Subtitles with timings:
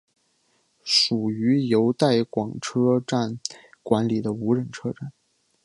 [0.83, 3.39] 属于由带广车站
[3.83, 5.13] 管理的无人车站。